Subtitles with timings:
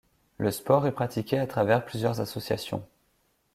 [0.39, 2.83] Le sport est pratiqué à travers plusieurs associations.